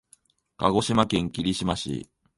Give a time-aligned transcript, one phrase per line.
[0.57, 2.09] 鹿児島県霧島市